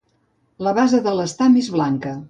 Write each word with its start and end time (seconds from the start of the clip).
La 0.67 0.73
base 0.79 1.03
de 1.09 1.15
l'estam 1.19 1.61
és 1.65 1.71
blanca. 1.77 2.17